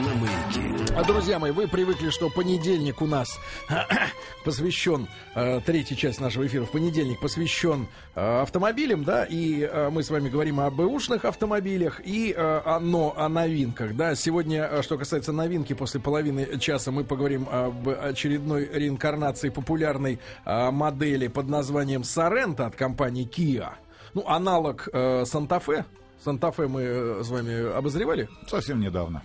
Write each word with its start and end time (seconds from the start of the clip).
на 0.00 0.14
маяке. 0.14 0.94
А, 0.96 1.04
Друзья 1.04 1.38
мои, 1.38 1.50
вы 1.50 1.68
привыкли, 1.68 2.10
что 2.10 2.30
понедельник 2.30 3.02
у 3.02 3.06
нас 3.06 3.38
посвящен, 4.44 5.08
э, 5.34 5.60
третья 5.64 5.94
часть 5.94 6.20
нашего 6.20 6.46
эфира 6.46 6.64
в 6.64 6.70
понедельник 6.70 7.20
посвящен 7.20 7.86
э, 8.14 8.40
автомобилям, 8.40 9.04
да, 9.04 9.24
и 9.24 9.60
э, 9.60 9.90
мы 9.90 10.02
с 10.02 10.10
вами 10.10 10.28
говорим 10.28 10.60
о 10.60 10.70
бэушных 10.70 11.24
автомобилях 11.24 12.00
и 12.04 12.32
э, 12.36 12.40
о, 12.40 12.80
но 12.80 13.14
о 13.16 13.28
новинках, 13.28 13.94
да. 13.94 14.14
Сегодня, 14.14 14.64
э, 14.64 14.82
что 14.82 14.96
касается 14.96 15.32
новинки, 15.32 15.74
после 15.74 16.00
половины 16.00 16.58
часа 16.58 16.90
мы 16.90 17.04
поговорим 17.04 17.46
об 17.50 17.88
очередной 17.88 18.68
реинкарнации 18.72 19.50
популярной 19.50 20.18
э, 20.44 20.70
модели 20.70 21.28
под 21.28 21.48
названием 21.48 22.02
Sorento 22.02 22.62
от 22.62 22.74
компании 22.74 23.28
Kia. 23.28 23.70
Ну, 24.14 24.24
аналог 24.26 24.88
э, 24.92 25.24
Санта-Фе. 25.24 25.84
Санта-Фе 26.24 26.66
мы 26.68 26.82
э, 26.82 27.22
с 27.22 27.28
вами 27.28 27.76
обозревали? 27.76 28.28
Совсем 28.48 28.80
недавно. 28.80 29.22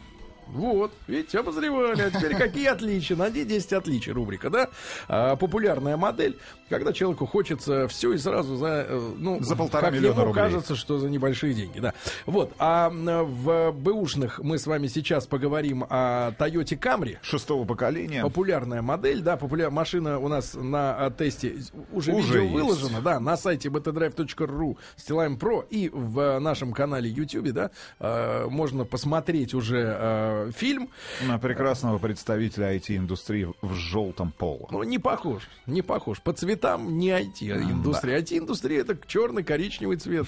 Вот, 0.48 0.92
видите, 1.08 1.40
обозревали. 1.40 2.02
А 2.02 2.12
теперь 2.12 2.36
какие 2.36 2.68
отличия? 2.68 3.16
Найди 3.18 3.44
10 3.44 3.74
отличий, 3.74 4.12
рубрика, 4.12 4.50
да? 4.50 4.70
А, 5.08 5.36
популярная 5.36 5.98
модель, 5.98 6.38
когда 6.70 6.94
человеку 6.94 7.26
хочется 7.26 7.88
все 7.88 8.14
и 8.14 8.18
сразу 8.18 8.56
за, 8.56 8.86
э, 8.88 9.12
ну, 9.18 9.42
За 9.42 9.56
полтора 9.56 9.90
миллиона 9.90 10.16
ему 10.16 10.26
рублей. 10.28 10.44
кажется, 10.44 10.76
что 10.76 11.00
за 11.00 11.10
небольшие 11.10 11.54
деньги, 11.54 11.80
да. 11.80 11.94
Вот, 12.26 12.54
а 12.60 12.90
в 12.90 13.72
бэушных 13.72 14.40
мы 14.40 14.58
с 14.58 14.68
вами 14.68 14.88
сейчас 14.88 15.28
поговорим 15.28 15.86
о 15.90 16.32
Toyota 16.38 16.78
Camry. 16.80 17.18
Шестого 17.22 17.66
поколения. 17.66 18.22
Популярная 18.22 18.82
модель, 18.82 19.22
да, 19.22 19.38
популяр... 19.38 19.72
машина 19.72 20.20
у 20.20 20.28
нас 20.28 20.54
на 20.54 21.06
а, 21.06 21.12
тесте 21.12 21.56
уже, 21.92 22.14
Уже 22.14 22.42
видео 22.42 22.44
есть. 22.44 22.54
выложено, 22.54 23.02
да, 23.02 23.20
на 23.20 23.36
сайте 23.38 23.70
btdrive.ru 23.70 24.78
Стилаем 24.96 25.38
Про 25.38 25.66
и 25.70 25.90
в 25.90 26.40
нашем 26.40 26.72
канале 26.74 27.10
YouTube, 27.10 27.50
да, 27.52 27.72
э, 28.00 28.46
можно 28.48 28.86
посмотреть 28.86 29.54
уже 29.54 30.35
э, 30.36 30.52
фильм. 30.52 30.90
На 31.28 31.38
прекрасного 31.40 31.98
представителя 31.98 32.76
IT-индустрии 32.76 33.54
в 33.62 33.74
желтом 33.74 34.32
поло. 34.38 34.68
Ну, 34.72 34.84
не 34.84 35.00
похож, 35.00 35.44
не 35.66 35.82
похож. 35.82 36.20
По 36.22 36.34
цветам 36.34 36.98
не 36.98 37.10
IT-индустрия. 37.10 38.20
IT-индустрия 38.22 38.82
это 38.82 38.98
черный, 39.08 39.44
коричневый 39.44 39.98
цвет. 39.98 40.28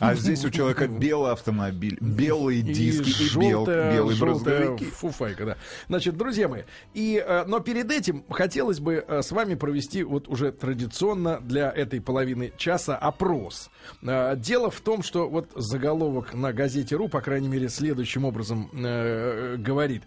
А 0.00 0.14
здесь 0.14 0.44
у 0.44 0.50
человека 0.50 0.88
белый 0.88 1.32
автомобиль, 1.32 1.96
белые 2.00 2.62
диски 2.62 3.08
и, 3.10 3.38
бел- 3.38 3.64
желтая- 3.64 3.94
белые 3.94 4.16
желтая 4.16 4.58
брызговики. 4.68 4.84
фуфайка, 4.90 5.44
да. 5.46 5.56
Значит, 5.88 6.16
друзья 6.16 6.48
мои, 6.48 6.62
и, 6.92 7.22
э, 7.26 7.44
но 7.46 7.60
перед 7.60 7.90
этим 7.90 8.24
хотелось 8.30 8.80
бы 8.80 9.04
э, 9.06 9.22
с 9.22 9.30
вами 9.30 9.54
провести 9.54 10.02
вот 10.02 10.28
уже 10.28 10.52
традиционно 10.52 11.40
для 11.40 11.70
этой 11.70 12.00
половины 12.00 12.52
часа 12.56 12.96
опрос. 12.96 13.70
Дело 14.02 14.70
в 14.70 14.80
том, 14.80 15.02
что 15.02 15.28
вот 15.28 15.50
заголовок 15.54 16.34
на 16.34 16.52
газете 16.52 16.96
РУ, 16.96 17.08
по 17.08 17.20
крайней 17.20 17.48
мере, 17.48 17.68
следующим 17.68 18.24
образом 18.24 18.70
э, 19.04 19.56
говорит. 19.58 20.02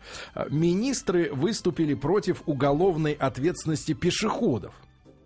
Министры 0.50 1.32
выступили 1.34 1.94
против 1.94 2.42
уголовной 2.46 3.14
ответственности 3.14 3.94
пешеходов. 3.94 4.74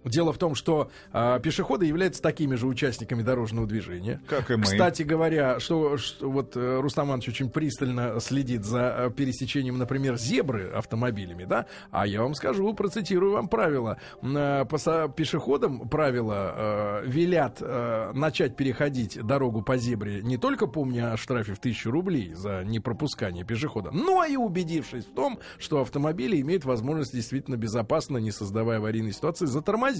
Дело 0.03 0.33
в 0.33 0.37
том, 0.37 0.55
что 0.55 0.89
э, 1.13 1.39
пешеходы 1.43 1.85
являются 1.85 2.21
такими 2.21 2.55
же 2.55 2.67
участниками 2.67 3.21
дорожного 3.21 3.67
движения. 3.67 4.21
Как 4.27 4.49
и 4.49 4.55
мы. 4.55 4.63
Кстати 4.63 5.03
говоря, 5.03 5.59
что, 5.59 5.97
что 5.97 6.29
вот 6.29 6.55
э, 6.55 6.79
Рустам 6.81 7.07
Иванович 7.07 7.29
очень 7.29 7.49
пристально 7.49 8.19
следит 8.19 8.65
за 8.65 8.79
э, 8.97 9.11
пересечением, 9.11 9.77
например, 9.77 10.17
зебры 10.17 10.69
автомобилями, 10.69 11.45
да? 11.45 11.67
А 11.91 12.07
я 12.07 12.23
вам 12.23 12.33
скажу, 12.33 12.73
процитирую 12.73 13.33
вам 13.33 13.47
правила. 13.47 13.97
Э, 14.23 14.65
паса- 14.65 15.07
пешеходам 15.13 15.87
правила 15.87 17.01
э, 17.03 17.03
велят 17.05 17.57
э, 17.61 18.11
начать 18.13 18.55
переходить 18.55 19.21
дорогу 19.21 19.61
по 19.61 19.77
зебре, 19.77 20.21
не 20.23 20.37
только 20.37 20.65
помня 20.67 21.13
о 21.13 21.17
штрафе 21.17 21.53
в 21.53 21.59
тысячу 21.59 21.91
рублей 21.91 22.33
за 22.33 22.63
непропускание 22.63 23.43
пешехода, 23.45 23.91
но 23.91 24.25
и 24.25 24.35
убедившись 24.35 25.05
в 25.05 25.13
том, 25.13 25.39
что 25.59 25.81
автомобили 25.81 26.41
имеют 26.41 26.65
возможность 26.65 27.13
действительно 27.13 27.55
безопасно, 27.55 28.17
не 28.17 28.31
создавая 28.31 28.77
аварийной 28.79 29.13
ситуации, 29.13 29.45
затормозить. 29.45 29.90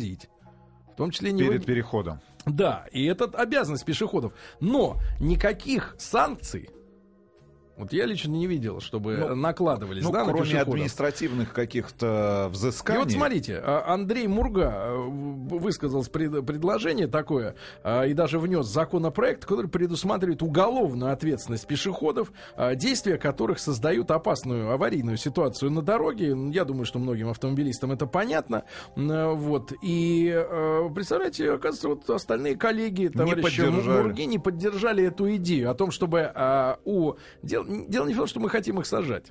В 0.94 0.96
том 0.96 1.12
числе 1.12 1.32
не 1.32 1.44
Перед 1.44 1.66
переходом. 1.66 2.20
да, 2.46 2.86
и 2.92 3.06
это 3.06 3.26
обязанность 3.26 3.86
пешеходов. 3.86 4.34
Но 4.60 5.00
никаких 5.20 5.96
санкций, 5.98 6.70
вот 7.78 7.94
я 7.94 8.06
лично 8.06 8.32
не 8.32 8.48
видел, 8.48 8.80
чтобы 8.80 9.16
Ну, 9.18 9.36
накладывались, 9.36 10.04
Ну, 10.04 10.12
да, 10.12 10.20
на 10.20 10.32
кроме 10.32 10.44
пешеходов. 10.46 10.74
административных 10.74 11.54
каких-то 11.54 12.48
И 12.50 12.54
взысканий. 12.54 13.00
вот 13.04 13.12
смотрите, 13.12 13.60
а, 13.64 13.94
Андрей 13.94 14.28
Мурга 14.28 14.72
э, 14.76 14.96
высказал 14.98 16.04
пред- 16.06 16.46
предложение 16.46 17.08
такое 17.08 17.56
а, 17.84 18.04
и 18.06 18.14
даже 18.14 18.40
внес 18.40 18.68
законопроект, 18.68 19.46
который 19.46 19.68
предусматривает 19.70 20.42
уголовную 20.42 21.12
ответственность 21.12 21.66
пешеходов, 21.68 22.32
а, 22.56 22.76
действия 22.76 23.18
которых 23.18 23.60
создают 23.60 24.12
опасную 24.12 24.72
аварийную 24.72 25.18
ситуацию 25.18 25.72
на 25.72 25.82
дороге. 25.82 26.36
Я 26.52 26.66
думаю, 26.66 26.86
что 26.86 27.00
многим 27.00 27.30
автомобилистам 27.30 27.92
это 27.92 28.06
понятно. 28.06 28.64
Вот. 28.96 29.74
И 29.82 30.32
э, 30.34 30.90
представляете, 30.94 31.52
оказывается, 31.52 31.90
вот 31.90 32.10
остальные 32.10 32.58
коллеги, 32.58 33.08
товарищи 33.08 33.62
поддержали. 33.64 34.02
Мурги, 34.04 34.22
не 34.24 34.40
поддержали 34.40 35.04
эту 35.06 35.36
идею 35.38 35.72
о 35.72 35.74
том, 35.74 35.92
чтобы 35.92 36.32
у... 36.86 37.14
Дело, 37.64 37.86
дело 37.88 38.08
не 38.08 38.14
в 38.14 38.18
том, 38.18 38.28
что 38.28 38.40
мы 38.40 38.50
хотим 38.50 38.80
их 38.80 38.86
сажать. 38.86 39.26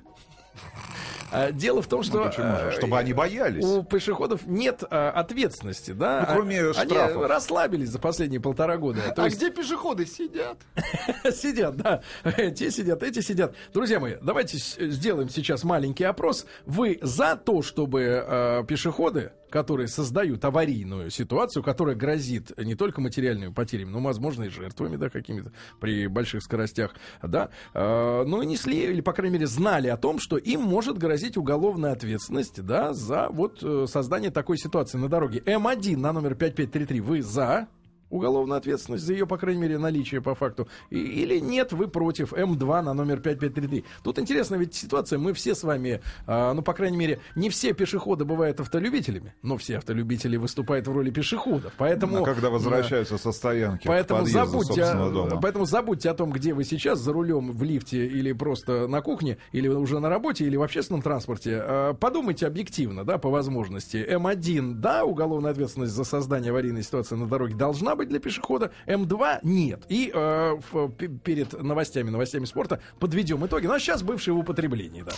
А, 1.33 1.51
Дело 1.51 1.81
в 1.81 1.87
том, 1.87 2.03
что... 2.03 2.17
Ну, 2.17 2.25
почему 2.25 2.45
же? 2.57 2.65
э, 2.65 2.71
Чтобы 2.73 2.97
они 2.99 3.13
боялись. 3.13 3.63
У 3.63 3.83
пешеходов 3.83 4.45
нет 4.45 4.83
а, 4.89 5.11
ответственности, 5.11 5.91
да? 5.91 6.25
Ну, 6.27 6.33
кроме 6.35 6.59
А- 6.61 6.73
штрафов. 6.73 7.17
Они 7.17 7.25
расслабились 7.25 7.87
за 7.89 7.99
последние 7.99 8.41
полтора 8.41 8.75
года. 8.75 8.99
То 9.15 9.21
А 9.21 9.25
есть 9.25 9.37
где 9.37 9.49
пешеходы 9.49 10.05
сидят? 10.05 10.57
сидят, 11.33 11.77
да. 11.77 12.01
Те 12.55 12.69
сидят, 12.69 13.01
эти 13.01 13.21
сидят. 13.21 13.55
Друзья 13.73 14.01
мои, 14.01 14.15
давайте 14.21 14.57
сделаем 14.57 15.29
сейчас 15.29 15.63
маленький 15.63 16.03
опрос. 16.03 16.45
Вы 16.65 16.99
за 17.01 17.37
то, 17.37 17.61
чтобы 17.61 18.01
э, 18.27 18.63
пешеходы, 18.67 19.31
которые 19.51 19.87
создают 19.87 20.43
аварийную 20.43 21.11
ситуацию, 21.11 21.61
которая 21.61 21.95
грозит 21.95 22.57
не 22.57 22.75
только 22.75 23.01
материальными 23.01 23.53
потерями, 23.53 23.91
но, 23.91 23.99
возможно, 23.99 24.43
и 24.43 24.49
жертвами, 24.49 24.95
да, 24.95 25.09
какими-то 25.09 25.51
при 25.79 26.07
больших 26.07 26.41
скоростях, 26.41 26.95
да, 27.21 27.49
э, 27.73 28.23
ну 28.25 28.41
несли, 28.43 28.85
или, 28.85 29.01
по 29.01 29.13
крайней 29.13 29.33
мере, 29.33 29.47
знали 29.47 29.87
о 29.87 29.97
том, 29.97 30.19
что 30.19 30.37
им 30.37 30.61
может 30.61 30.97
грозить 30.97 31.37
уголовная 31.37 31.91
ответственность, 31.91 32.63
да, 32.63 32.93
за 32.93 33.29
вот 33.29 33.59
э, 33.61 33.85
создание 33.87 34.31
такой 34.31 34.57
ситуации 34.57 34.97
на 34.97 35.09
дороге. 35.09 35.39
М1 35.45 35.97
на 35.97 36.13
номер 36.13 36.35
5533 36.35 37.01
вы 37.01 37.21
за 37.21 37.67
уголовную 38.11 38.57
ответственность 38.57 39.03
за 39.05 39.13
ее, 39.13 39.25
по 39.25 39.37
крайней 39.37 39.61
мере, 39.61 39.77
наличие 39.77 40.21
по 40.21 40.35
факту. 40.35 40.67
И- 40.89 40.97
или 40.99 41.39
нет, 41.39 41.73
вы 41.73 41.87
против 41.87 42.33
М2 42.33 42.81
на 42.81 42.93
номер 42.93 43.19
5533. 43.21 43.83
Тут 44.03 44.19
интересная 44.19 44.59
ведь 44.59 44.75
ситуация. 44.75 45.17
Мы 45.19 45.33
все 45.33 45.55
с 45.55 45.63
вами, 45.63 46.01
а, 46.27 46.53
ну, 46.53 46.61
по 46.61 46.73
крайней 46.73 46.97
мере, 46.97 47.19
не 47.35 47.49
все 47.49 47.73
пешеходы 47.73 48.25
бывают 48.25 48.59
автолюбителями, 48.59 49.33
но 49.41 49.57
все 49.57 49.77
автолюбители 49.77 50.37
выступают 50.37 50.87
в 50.87 50.91
роли 50.93 51.09
пешеходов. 51.09 51.73
Поэтому... 51.77 52.21
А 52.21 52.25
когда 52.25 52.49
возвращаются 52.49 53.17
со 53.17 53.31
стоянки 53.31 53.87
Поэтому 53.87 54.21
подъезду 54.21 54.59
забудьте, 54.61 54.83
о, 54.83 55.09
дома. 55.09 55.39
поэтому 55.41 55.65
забудьте 55.65 56.09
о 56.09 56.13
том, 56.13 56.31
где 56.31 56.53
вы 56.53 56.63
сейчас, 56.63 56.99
за 56.99 57.13
рулем, 57.13 57.51
в 57.51 57.63
лифте 57.63 58.05
или 58.05 58.31
просто 58.33 58.87
на 58.87 59.01
кухне, 59.01 59.37
или 59.51 59.67
уже 59.67 59.99
на 59.99 60.09
работе, 60.09 60.45
или 60.45 60.55
в 60.57 60.63
общественном 60.63 61.01
транспорте. 61.01 61.61
Э, 61.63 61.93
Подумайте 61.99 62.47
объективно, 62.47 63.03
да, 63.05 63.17
по 63.17 63.29
возможности. 63.29 63.97
М1, 63.97 64.73
да, 64.75 65.05
уголовная 65.05 65.51
ответственность 65.51 65.93
за 65.93 66.03
создание 66.03 66.51
аварийной 66.51 66.83
ситуации 66.83 67.15
на 67.15 67.27
дороге 67.27 67.55
должна 67.55 67.95
быть 67.95 68.00
для 68.09 68.19
пешехода. 68.19 68.71
М2 68.87 69.39
нет. 69.43 69.83
И 69.89 70.11
э, 70.13 70.53
в- 70.71 70.89
перед 70.89 71.53
новостями, 71.61 72.09
новостями 72.09 72.45
спорта 72.45 72.79
подведем 72.99 73.45
итоги. 73.45 73.67
Ну, 73.67 73.73
а 73.73 73.79
сейчас 73.79 74.03
бывшие 74.03 74.33
в 74.33 74.39
употреблении, 74.39 75.01
да. 75.03 75.11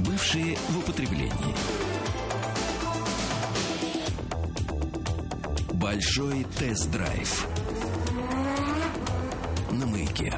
Бывшие 0.00 0.56
в 0.70 0.78
употреблении. 0.78 1.54
Большой 5.74 6.44
тест-драйв. 6.58 7.46
Маяке. 10.18 10.36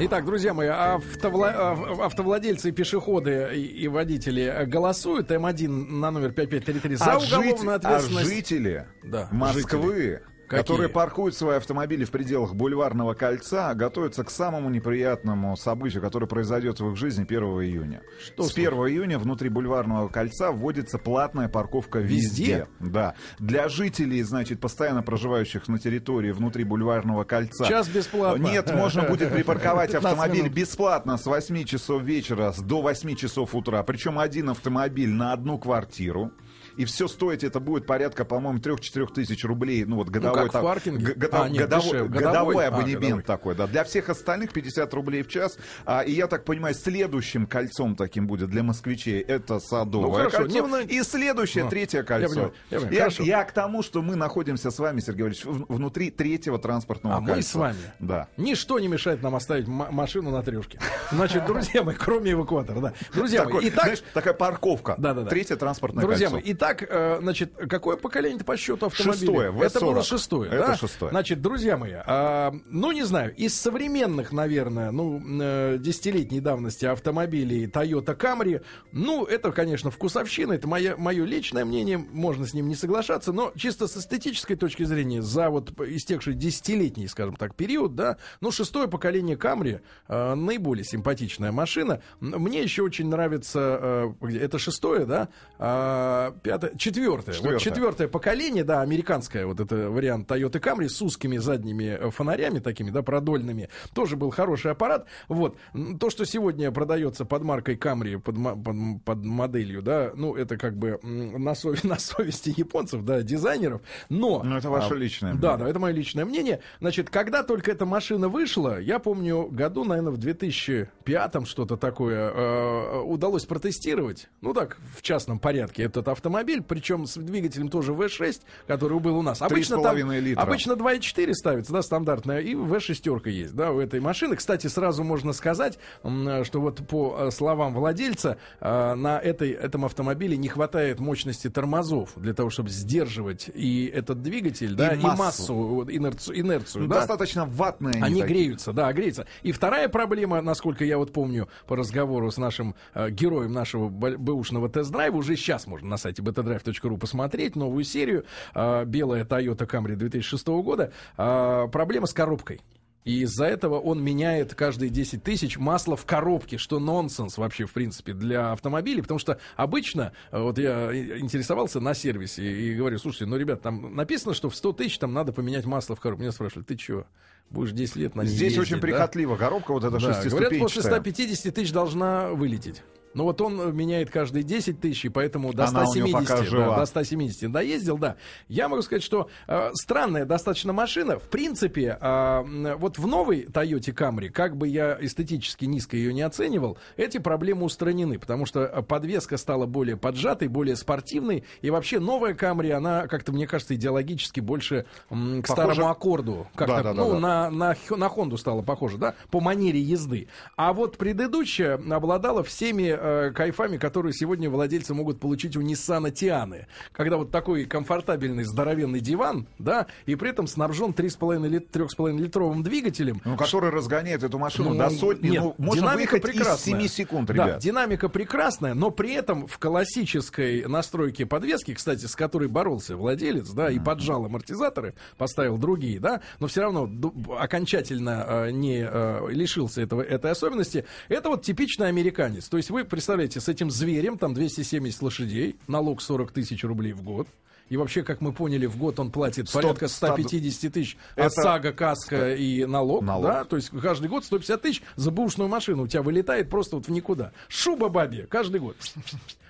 Итак, 0.00 0.24
друзья 0.24 0.54
мои, 0.54 0.68
автовла- 0.68 1.52
а, 1.52 2.06
автовладельцы, 2.06 2.70
пешеходы 2.70 3.50
и, 3.54 3.88
водители 3.88 4.64
голосуют. 4.66 5.30
М1 5.32 5.66
на 5.68 6.12
номер 6.12 6.30
5533 6.30 6.94
за 6.96 7.04
А 7.14 7.16
уголовную 7.18 7.56
жить- 7.58 7.84
ответственность. 7.84 8.30
А 8.30 8.34
жители 8.34 8.86
Да, 9.02 9.28
Москвы 9.32 10.20
Какие? 10.48 10.62
которые 10.62 10.88
паркуют 10.88 11.36
свои 11.36 11.58
автомобили 11.58 12.04
в 12.04 12.10
пределах 12.10 12.54
бульварного 12.54 13.12
кольца, 13.14 13.74
готовятся 13.74 14.24
к 14.24 14.30
самому 14.30 14.70
неприятному 14.70 15.56
событию, 15.56 16.02
которое 16.02 16.26
произойдет 16.26 16.80
в 16.80 16.90
их 16.90 16.96
жизни 16.96 17.24
1 17.24 17.42
июня. 17.42 18.02
Что 18.24 18.44
С 18.44 18.52
1 18.52 18.72
июня 18.72 19.18
внутри 19.18 19.50
бульварного 19.50 20.08
кольца 20.08 20.50
вводится 20.50 20.98
платная 20.98 21.48
парковка 21.48 21.98
везде. 21.98 22.18
Везде? 22.18 22.66
Да. 22.80 23.14
Для 23.38 23.68
жителей, 23.68 24.22
значит, 24.22 24.58
постоянно 24.60 25.02
проживающих 25.02 25.68
на 25.68 25.78
территории 25.78 26.32
внутри 26.32 26.64
бульварного 26.64 27.24
кольца. 27.24 27.66
Час 27.66 27.88
бесплатно. 27.88 28.42
Нет, 28.42 28.74
можно 28.74 29.02
будет 29.02 29.30
припарковать 29.32 29.92
15 29.92 30.04
автомобиль 30.18 30.44
минут. 30.44 30.56
бесплатно 30.56 31.18
с 31.18 31.26
8 31.26 31.64
часов 31.64 32.02
вечера 32.02 32.54
до 32.58 32.80
8 32.80 33.16
часов 33.16 33.54
утра. 33.54 33.82
Причем 33.82 34.18
один 34.18 34.48
автомобиль 34.50 35.10
на 35.10 35.32
одну 35.32 35.58
квартиру. 35.58 36.32
И 36.78 36.84
все 36.84 37.08
стоить 37.08 37.44
это 37.44 37.60
будет 37.60 37.86
порядка, 37.86 38.24
по-моему, 38.24 38.60
3-4 38.60 39.12
тысяч 39.12 39.44
рублей. 39.44 39.84
Ну, 39.84 39.96
вот 39.96 40.08
годовой, 40.08 40.42
как 40.42 40.48
в 40.48 40.52
там, 40.52 40.62
паркинге? 40.64 41.04
г- 41.06 41.14
годов- 41.14 41.40
А, 41.44 41.48
нет, 41.48 41.62
годовой, 41.64 41.84
дешевле. 41.84 42.08
годовой 42.08 42.32
Годовой? 42.54 42.64
А, 42.64 42.68
абонемент 42.68 43.00
годовой. 43.02 43.22
такой, 43.24 43.54
да. 43.56 43.66
Для 43.66 43.84
всех 43.84 44.08
остальных 44.08 44.52
50 44.52 44.94
рублей 44.94 45.22
в 45.22 45.28
час. 45.28 45.58
А, 45.84 46.02
и 46.02 46.12
я 46.12 46.26
так 46.28 46.44
понимаю, 46.44 46.74
следующим 46.74 47.46
кольцом 47.46 47.96
таким 47.96 48.26
будет 48.28 48.48
для 48.48 48.62
москвичей 48.62 49.20
это 49.20 49.58
Садовое 49.58 50.06
Ну, 50.08 50.14
хорошо, 50.16 50.36
кольцо. 50.38 50.54
не, 50.54 50.62
ну, 50.62 50.78
И 50.80 51.02
следующее, 51.02 51.64
ну, 51.64 51.70
третье 51.70 51.98
я 51.98 52.04
кольцо. 52.04 52.28
понимаю, 52.28 52.52
я 52.70 52.78
понимаю, 52.78 52.94
я, 52.96 53.00
хорошо. 53.02 53.22
я 53.24 53.44
к 53.44 53.52
тому, 53.52 53.82
что 53.82 54.00
мы 54.02 54.14
находимся 54.14 54.70
с 54.70 54.78
вами, 54.78 55.00
Сергей 55.00 55.22
Валерьевич, 55.24 55.44
в- 55.44 55.74
внутри 55.74 56.10
третьего 56.12 56.58
транспортного 56.60 57.16
А 57.16 57.18
кольца. 57.18 57.34
мы 57.36 57.42
с 57.42 57.54
вами. 57.56 57.78
Да. 57.98 58.28
Ничто 58.36 58.78
не 58.78 58.86
мешает 58.86 59.20
нам 59.22 59.34
оставить 59.34 59.66
машину 59.66 60.30
на 60.30 60.42
трешке. 60.44 60.78
Значит, 61.10 61.44
друзья 61.46 61.82
мои, 61.82 61.96
кроме 61.96 62.32
эвакуатора, 62.32 62.78
да. 62.80 62.92
Друзья 63.14 63.44
мои, 63.48 63.68
итак, 63.68 63.84
знаешь, 63.84 64.02
такая 64.14 64.34
парковка. 64.34 64.94
Да, 64.98 65.12
да, 65.14 65.22
да. 65.22 65.30
Третье 65.30 65.56
транспортное 65.56 66.04
Друзья 66.04 66.28
кольцо. 66.28 66.42
мои, 66.44 66.52
итак, 66.52 66.67
э, 66.76 67.18
значит, 67.20 67.52
какое 67.68 67.96
поколение 67.96 68.44
по 68.44 68.56
счету 68.56 68.86
автомобиля? 68.86 69.18
Шестое, 69.18 69.50
V40. 69.52 69.64
Это 69.64 69.80
было 69.80 70.02
шестое, 70.02 70.50
Это 70.50 70.66
да? 70.66 70.76
шестое. 70.76 71.10
Значит, 71.10 71.40
друзья 71.40 71.76
мои, 71.76 71.94
а, 72.06 72.54
ну, 72.66 72.92
не 72.92 73.02
знаю, 73.04 73.34
из 73.34 73.58
современных, 73.58 74.32
наверное, 74.32 74.90
ну, 74.90 75.22
э, 75.40 75.78
десятилетней 75.78 76.40
давности 76.40 76.86
автомобилей 76.86 77.66
Toyota 77.66 78.16
Camry, 78.16 78.62
ну, 78.92 79.24
это, 79.24 79.52
конечно, 79.52 79.90
вкусовщина, 79.90 80.54
это 80.54 80.68
мое, 80.68 80.96
мое 80.96 81.24
личное 81.24 81.64
мнение, 81.64 81.98
можно 81.98 82.46
с 82.46 82.54
ним 82.54 82.68
не 82.68 82.74
соглашаться, 82.74 83.32
но 83.32 83.52
чисто 83.56 83.86
с 83.86 83.96
эстетической 83.96 84.56
точки 84.56 84.84
зрения, 84.84 85.22
за 85.22 85.50
вот 85.50 85.78
истекший 85.80 86.34
десятилетний, 86.34 87.08
скажем 87.08 87.36
так, 87.36 87.54
период, 87.54 87.94
да, 87.94 88.16
ну, 88.40 88.50
шестое 88.50 88.88
поколение 88.88 89.36
Camry, 89.36 89.80
э, 90.08 90.34
наиболее 90.34 90.84
симпатичная 90.84 91.52
машина. 91.52 92.02
Мне 92.20 92.62
еще 92.62 92.82
очень 92.82 93.08
нравится, 93.08 94.14
это 94.20 94.58
шестое, 94.58 95.04
да, 95.04 95.28
а, 95.58 96.32
пятое, 96.58 96.78
четвертое. 96.78 97.32
Вот 97.32 97.36
Четвертое. 97.36 97.64
четвертое 97.64 98.08
поколение, 98.08 98.64
да, 98.64 98.80
американское, 98.80 99.46
вот 99.46 99.60
это 99.60 99.90
вариант 99.90 100.30
Toyota 100.30 100.60
Camry 100.60 100.88
с 100.88 101.00
узкими 101.02 101.36
задними 101.38 101.84
э, 101.98 102.10
фонарями 102.10 102.58
такими, 102.58 102.90
да, 102.90 103.02
продольными, 103.02 103.68
тоже 103.94 104.16
был 104.16 104.30
хороший 104.30 104.72
аппарат. 104.72 105.06
Вот. 105.28 105.56
То, 106.00 106.10
что 106.10 106.24
сегодня 106.24 106.70
продается 106.70 107.24
под 107.24 107.42
маркой 107.42 107.76
Camry, 107.76 108.18
под, 108.18 108.36
под, 108.64 109.04
под 109.04 109.24
моделью, 109.24 109.82
да, 109.82 110.12
ну, 110.14 110.34
это 110.34 110.56
как 110.56 110.76
бы 110.76 110.98
на, 111.02 111.52
сове- 111.52 111.80
на 111.86 111.98
совести 111.98 112.52
японцев, 112.56 113.04
да, 113.04 113.22
дизайнеров, 113.22 113.82
но... 114.08 114.42
Ну, 114.42 114.56
это 114.56 114.70
ваше 114.70 114.94
а, 114.94 114.96
личное 114.96 115.34
Да, 115.34 115.50
мнение. 115.50 115.64
да, 115.64 115.70
это 115.70 115.78
мое 115.78 115.92
личное 115.92 116.24
мнение. 116.24 116.60
Значит, 116.80 117.10
когда 117.10 117.42
только 117.42 117.70
эта 117.70 117.86
машина 117.86 118.28
вышла, 118.28 118.80
я 118.80 118.98
помню, 118.98 119.48
году, 119.50 119.84
наверное, 119.84 120.12
в 120.12 120.16
2005 120.18 121.46
что-то 121.46 121.76
такое, 121.76 122.30
э, 122.30 123.00
удалось 123.02 123.44
протестировать, 123.44 124.28
ну 124.40 124.52
так, 124.54 124.78
в 124.96 125.02
частном 125.02 125.38
порядке, 125.38 125.82
этот 125.82 126.08
автомобиль, 126.08 126.47
причем 126.66 127.06
с 127.06 127.14
двигателем 127.14 127.68
тоже 127.68 127.92
V6, 127.92 128.40
который 128.66 128.98
был 129.00 129.18
у 129.18 129.22
нас. 129.22 129.42
Обычно, 129.42 129.80
там, 129.82 129.96
3,5 129.96 130.20
литра. 130.20 130.42
обычно 130.42 130.72
2,4 130.72 131.32
ставится, 131.34 131.72
да, 131.72 131.82
стандартная, 131.82 132.40
и 132.40 132.54
V6 132.54 133.30
есть, 133.30 133.54
да, 133.54 133.72
у 133.72 133.80
этой 133.80 134.00
машины. 134.00 134.36
Кстати, 134.36 134.66
сразу 134.66 135.04
можно 135.04 135.32
сказать, 135.32 135.78
что 136.02 136.60
вот 136.60 136.86
по 136.86 137.16
э, 137.18 137.30
словам 137.30 137.74
владельца, 137.74 138.38
э, 138.60 138.94
на 138.94 139.18
этой, 139.18 139.50
этом 139.50 139.84
автомобиле 139.84 140.36
не 140.36 140.48
хватает 140.48 141.00
мощности 141.00 141.48
тормозов 141.48 142.12
для 142.16 142.34
того, 142.34 142.50
чтобы 142.50 142.70
сдерживать 142.70 143.50
и 143.52 143.86
этот 143.86 144.22
двигатель, 144.22 144.74
да, 144.74 144.94
и 144.94 144.98
массу. 144.98 145.18
массу, 145.18 145.54
вот, 145.54 145.90
инерцию, 145.90 146.40
инерцию, 146.40 146.82
Ну, 146.82 146.88
да. 146.88 146.96
Достаточно 146.96 147.44
ватные 147.44 147.94
они, 147.94 148.04
Они 148.04 148.20
такие. 148.22 148.38
греются, 148.38 148.72
да, 148.72 148.92
греются. 148.92 149.26
И 149.42 149.52
вторая 149.52 149.88
проблема, 149.88 150.40
насколько 150.40 150.84
я 150.84 150.98
вот 150.98 151.12
помню 151.12 151.48
по 151.66 151.76
разговору 151.76 152.30
с 152.30 152.36
нашим 152.36 152.74
э, 152.94 153.10
героем 153.10 153.52
нашего 153.52 153.88
бэушного 153.88 154.68
тест-драйва, 154.68 155.16
уже 155.16 155.36
сейчас 155.36 155.66
можно 155.66 155.88
на 155.88 155.96
сайте 155.96 156.22
betadrive.ru 156.28 156.98
посмотреть 156.98 157.56
новую 157.56 157.84
серию 157.84 158.24
э, 158.54 158.84
белая 158.84 159.24
Toyota 159.24 159.68
Camry 159.68 159.96
2006 159.96 160.46
года. 160.48 160.92
Э, 161.16 161.66
проблема 161.70 162.06
с 162.06 162.12
коробкой. 162.12 162.60
И 163.08 163.22
из-за 163.22 163.46
этого 163.46 163.80
он 163.80 164.04
меняет 164.04 164.54
каждые 164.54 164.90
10 164.90 165.22
тысяч 165.22 165.56
масло 165.56 165.96
в 165.96 166.04
коробке, 166.04 166.58
что 166.58 166.78
нонсенс 166.78 167.38
вообще, 167.38 167.64
в 167.64 167.72
принципе, 167.72 168.12
для 168.12 168.52
автомобилей, 168.52 169.00
потому 169.00 169.18
что 169.18 169.38
обычно, 169.56 170.12
э, 170.30 170.38
вот 170.38 170.58
я 170.58 170.94
интересовался 171.18 171.80
на 171.80 171.94
сервисе 171.94 172.44
и 172.44 172.74
говорю, 172.74 172.98
слушайте, 172.98 173.24
ну, 173.24 173.38
ребят, 173.38 173.62
там 173.62 173.94
написано, 173.94 174.34
что 174.34 174.50
в 174.50 174.54
100 174.54 174.72
тысяч 174.74 174.98
там 174.98 175.14
надо 175.14 175.32
поменять 175.32 175.64
масло 175.64 175.96
в 175.96 176.00
коробке. 176.00 176.24
Меня 176.24 176.32
спрашивали, 176.32 176.64
ты 176.64 176.76
чего? 176.76 177.06
Будешь 177.48 177.72
10 177.72 177.96
лет 177.96 178.14
на 178.14 178.22
ней 178.22 178.28
Здесь 178.28 178.42
ездить, 178.42 178.58
очень 178.60 178.76
да?» 178.76 178.82
прихотлива 178.82 179.36
коробка, 179.36 179.72
вот 179.72 179.84
эта 179.84 179.92
Да, 179.92 179.98
говорят, 179.98 180.18
после 180.58 180.82
шестиступенчатая. 180.82 181.00
150 181.00 181.54
тысяч 181.54 181.72
должна 181.72 182.28
вылететь. 182.32 182.82
Но 183.14 183.24
вот 183.24 183.40
он 183.40 183.60
э, 183.60 183.72
меняет 183.72 184.10
каждые 184.10 184.42
10 184.42 184.80
тысяч, 184.80 185.06
и 185.06 185.08
поэтому 185.08 185.52
до 185.52 185.64
Она 185.64 185.80
у 185.88 185.94
него 185.94 186.08
170, 186.08 186.50
пока 186.50 186.56
да, 186.70 186.76
до 186.80 186.86
170 186.86 187.50
доездил, 187.52 187.98
да. 187.98 188.16
Я 188.48 188.68
могу 188.68 188.82
сказать, 188.82 189.02
что 189.02 189.28
э, 189.46 189.70
странная 189.74 190.24
достаточно 190.24 190.72
машина. 190.72 191.18
В 191.18 191.28
принципе, 191.28 191.98
э, 192.00 192.74
вот 192.76 192.98
в 192.98 193.06
новой 193.06 193.44
Toyota 193.44 193.94
Camry, 193.94 194.28
как 194.28 194.56
бы 194.56 194.68
я 194.68 194.96
эстетически 195.00 195.64
низко 195.64 195.96
ее 195.96 196.12
не 196.12 196.22
оценивал, 196.22 196.78
эти 196.96 197.18
проблемы 197.18 197.64
устранены, 197.64 198.18
потому 198.18 198.46
что 198.46 198.60
э, 198.64 198.82
подвеска 198.82 199.36
стала 199.36 199.66
более 199.66 199.96
поджатой, 199.96 200.48
более 200.48 200.76
спортивной, 200.76 201.44
и 201.62 201.70
вообще 201.70 201.98
новая 202.00 202.34
Camry, 202.34 202.72
она 202.72 203.06
как-то, 203.06 203.32
мне 203.32 203.46
кажется, 203.46 203.74
идеологически 203.74 204.40
больше 204.40 204.86
м, 205.10 205.42
к 205.42 205.46
Похожа- 205.48 205.72
старому 205.72 205.88
аккорду, 205.88 206.46
как-то, 206.54 206.76
Да, 206.76 206.82
да, 206.82 206.92
да, 206.94 207.02
ну, 207.04 207.12
да. 207.12 207.18
на, 207.18 207.50
на, 207.50 207.76
на 207.96 208.08
Хонду 208.08 208.36
стало 208.36 208.62
похоже, 208.62 208.98
да, 208.98 209.14
по 209.30 209.40
манере 209.40 209.80
езды. 209.80 210.28
А 210.56 210.72
вот 210.72 210.98
предыдущая 210.98 211.74
обладала 211.90 212.42
всеми 212.42 212.97
э, 213.00 213.32
кайфами, 213.32 213.76
которые 213.76 214.12
сегодня 214.12 214.50
владельцы 214.50 214.94
могут 214.94 215.20
получить 215.20 215.56
у 215.56 215.60
Nissan 215.62 216.10
Тианы. 216.10 216.66
Когда 216.92 217.16
вот 217.16 217.30
такой 217.30 217.64
комфортабельный 217.64 218.44
здоровенный 218.44 219.00
диван, 219.00 219.46
да, 219.58 219.86
и 220.06 220.14
при 220.14 220.30
этом 220.30 220.46
снабжен 220.46 220.90
3,5 220.90 221.48
лит, 221.48 221.68
3,5 221.74 222.18
литровым 222.18 222.62
двигателем. 222.62 223.20
Ну, 223.24 223.36
который 223.36 223.70
разгоняет 223.70 224.22
эту 224.22 224.38
машину 224.38 224.70
Ну, 224.70 224.78
до 224.78 224.90
сотни, 224.90 225.30
нет, 225.30 225.42
ну, 225.42 225.54
можно 225.58 225.82
динамика 225.82 226.12
выехать 226.12 226.30
из 226.30 226.36
прекрасная. 226.38 226.80
7 226.80 226.88
секунд, 226.88 227.26
Да, 227.28 227.32
ребят. 227.34 227.58
динамика 227.58 228.08
прекрасная, 228.08 228.74
но 228.74 228.90
при 228.90 229.12
этом 229.14 229.46
в 229.46 229.58
классической 229.58 230.64
настройке 230.66 231.26
подвески, 231.26 231.74
кстати, 231.74 232.06
с 232.06 232.14
которой 232.16 232.48
боролся 232.48 232.96
владелец, 232.96 233.50
да, 233.50 233.70
и 233.70 233.78
поджал 233.78 234.24
амортизаторы, 234.24 234.94
поставил 235.16 235.58
другие, 235.58 236.00
да, 236.00 236.20
но 236.40 236.46
все 236.46 236.62
равно 236.62 236.90
окончательно 237.38 238.24
э, 238.28 238.50
не 238.50 238.86
э, 238.88 239.28
лишился 239.30 239.82
этого, 239.82 240.02
этой 240.02 240.30
особенности. 240.30 240.84
Это 241.08 241.28
вот 241.28 241.42
типичный 241.42 241.88
американец. 241.88 242.48
То 242.48 242.56
есть 242.56 242.70
вы 242.70 242.84
представляете, 242.88 243.40
с 243.40 243.48
этим 243.48 243.70
зверем, 243.70 244.18
там 244.18 244.34
270 244.34 245.02
лошадей, 245.02 245.56
налог 245.68 246.02
40 246.02 246.32
тысяч 246.32 246.64
рублей 246.64 246.92
в 246.92 247.02
год. 247.02 247.28
И 247.68 247.76
вообще, 247.76 248.02
как 248.02 248.22
мы 248.22 248.32
поняли, 248.32 248.64
в 248.64 248.78
год 248.78 248.98
он 248.98 249.10
платит 249.12 249.48
Сто- 249.48 249.60
порядка 249.60 249.88
ста- 249.88 250.14
150 250.14 250.70
тысяч 250.72 250.96
Это- 251.16 251.26
ОСАГО, 251.26 251.72
КАСКО 251.72 252.34
и 252.34 252.64
налог, 252.64 253.02
Налог. 253.02 253.26
да, 253.26 253.44
то 253.44 253.56
есть 253.56 253.68
каждый 253.82 254.08
год 254.08 254.24
150 254.24 254.62
тысяч 254.62 254.82
за 254.96 255.10
бэушную 255.10 255.48
машину 255.50 255.82
у 255.82 255.86
тебя 255.86 256.00
вылетает 256.02 256.48
просто 256.48 256.76
вот 256.76 256.86
в 256.88 256.90
никуда. 256.90 257.32
Шуба 257.48 257.90
бабе 257.90 258.26
каждый 258.26 258.60
год 258.60 258.76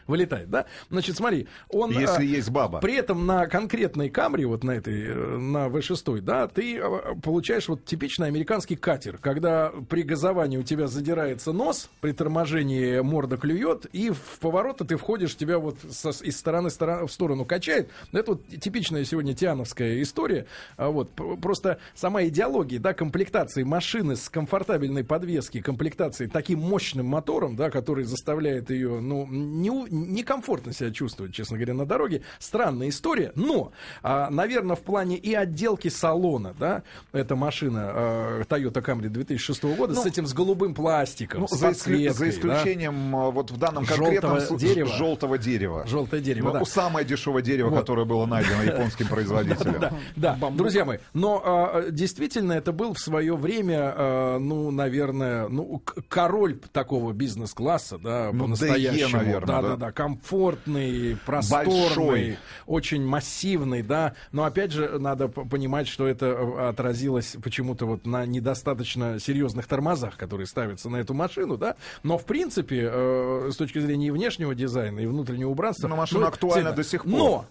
вылетает, 0.08 0.50
да? 0.50 0.66
Значит, 0.90 1.16
смотри, 1.16 1.46
он... 1.68 1.92
Если 1.92 2.22
а, 2.22 2.22
есть 2.22 2.50
баба. 2.50 2.80
При 2.80 2.96
этом 2.96 3.26
на 3.26 3.46
конкретной 3.46 4.08
камере, 4.10 4.46
вот 4.46 4.64
на 4.64 4.72
этой, 4.72 5.04
э, 5.06 5.36
на 5.38 5.68
V6, 5.68 6.20
да, 6.22 6.48
ты 6.48 6.78
э, 6.78 7.14
получаешь 7.22 7.68
вот 7.68 7.84
типичный 7.84 8.26
американский 8.26 8.74
катер, 8.74 9.18
когда 9.18 9.70
при 9.88 10.02
газовании 10.02 10.56
у 10.56 10.62
тебя 10.62 10.88
задирается 10.88 11.52
нос, 11.52 11.90
при 12.00 12.12
торможении 12.12 13.00
морда 13.00 13.36
клюет, 13.36 13.86
и 13.92 14.10
в 14.10 14.38
повороты 14.40 14.84
ты 14.84 14.96
входишь, 14.96 15.36
тебя 15.36 15.58
вот 15.58 15.76
со- 15.90 16.24
из 16.24 16.36
стороны 16.38 16.68
стора- 16.68 17.06
в 17.06 17.12
сторону 17.12 17.44
качает. 17.44 17.90
Это 18.12 18.32
вот 18.32 18.48
типичная 18.48 19.04
сегодня 19.04 19.34
тиановская 19.34 20.02
история. 20.02 20.46
А 20.76 20.88
Вот, 20.88 21.10
просто 21.40 21.78
сама 21.94 22.24
идеология, 22.24 22.80
да, 22.80 22.94
комплектации 22.94 23.62
машины 23.62 24.16
с 24.16 24.28
комфортабельной 24.30 25.04
подвески, 25.04 25.60
комплектации 25.60 26.26
таким 26.26 26.60
мощным 26.60 27.06
мотором, 27.06 27.56
да, 27.56 27.70
который 27.70 28.04
заставляет 28.04 28.70
ее, 28.70 29.00
ну, 29.00 29.26
не, 29.26 29.68
некомфортно 30.06 30.72
себя 30.72 30.90
чувствовать, 30.90 31.34
честно 31.34 31.56
говоря, 31.56 31.74
на 31.74 31.86
дороге. 31.86 32.22
Странная 32.38 32.88
история, 32.88 33.32
но, 33.34 33.72
а, 34.02 34.30
наверное, 34.30 34.76
в 34.76 34.80
плане 34.80 35.16
и 35.16 35.34
отделки 35.34 35.88
салона, 35.88 36.54
да, 36.58 36.82
эта 37.12 37.36
машина 37.36 37.80
а, 37.92 38.42
Toyota 38.42 38.82
Camry 38.84 39.08
2006 39.08 39.64
года 39.76 39.94
Ну, 39.94 40.02
с 40.02 40.06
этим 40.06 40.26
с 40.26 40.32
голубым 40.34 40.74
пластиком, 40.74 41.42
Ну, 41.42 41.48
с 41.48 41.52
за, 41.52 41.68
исклю- 41.70 42.10
за 42.12 42.20
да. 42.24 42.30
исключением 42.30 43.14
а, 43.16 43.30
вот 43.30 43.50
в 43.50 43.56
данном 43.58 43.84
конкретном 43.86 44.40
случае 44.40 44.74
дерева. 44.74 44.90
желтого 44.96 45.38
дерева. 45.38 45.84
Желтое 45.86 46.22
дерево, 46.22 46.52
Ну, 46.52 46.58
да. 46.60 46.64
Самое 46.64 47.06
дешевое 47.06 47.42
дерево, 47.42 47.70
Вот. 47.70 47.80
которое 47.80 48.04
было 48.04 48.26
найдено 48.26 48.62
японским 48.62 49.08
производителем. 49.08 49.78
Да, 50.16 50.36
да, 50.40 50.50
друзья 50.50 50.84
мои, 50.84 50.98
но 51.14 51.42
а, 51.44 51.90
действительно 51.90 52.52
это 52.52 52.72
был 52.72 52.94
в 52.94 52.98
свое 52.98 53.36
время, 53.36 53.92
а, 53.96 54.38
ну, 54.38 54.70
наверное, 54.70 55.48
ну, 55.48 55.82
король 56.08 56.58
такого 56.72 57.12
бизнес-класса, 57.12 57.98
да, 57.98 58.30
Ну, 58.32 58.44
по-настоящему. 58.44 59.40
Да, 59.46 59.62
да. 59.62 59.76
да, 59.76 59.87
да, 59.88 59.92
комфортный, 59.92 61.16
просторный, 61.24 61.86
Большой. 61.86 62.38
очень 62.66 63.04
массивный, 63.04 63.82
да. 63.82 64.14
Но 64.32 64.44
опять 64.44 64.72
же, 64.72 64.98
надо 64.98 65.28
понимать, 65.28 65.88
что 65.88 66.06
это 66.06 66.26
э, 66.26 66.68
отразилось 66.68 67.36
почему-то 67.42 67.86
вот 67.86 68.06
на 68.06 68.26
недостаточно 68.26 69.18
серьезных 69.18 69.66
тормозах, 69.66 70.16
которые 70.16 70.46
ставятся 70.46 70.88
на 70.88 70.96
эту 70.96 71.14
машину, 71.14 71.56
да. 71.56 71.76
Но 72.02 72.18
в 72.18 72.24
принципе, 72.24 72.88
э, 72.90 73.50
с 73.52 73.56
точки 73.56 73.78
зрения 73.78 74.08
и 74.08 74.10
внешнего 74.10 74.54
дизайна, 74.54 75.00
и 75.00 75.06
внутреннего 75.06 75.50
убранства. 75.50 75.88
Но 75.88 75.96
машина 75.96 76.22
ну, 76.22 76.26
актуальна 76.28 76.70
цена. 76.70 76.76
до 76.76 76.84
сих 76.84 77.02
пор. 77.04 77.12
Но 77.12 77.46